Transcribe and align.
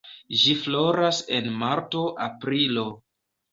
Ĝi 0.43 0.55
floras 0.61 1.19
en 1.37 1.51
marto-aprilo. 1.65 2.89